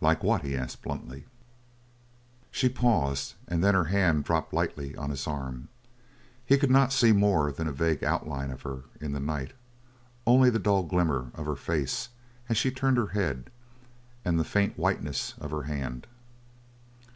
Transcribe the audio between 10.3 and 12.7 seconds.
the dull glimmer of her face as she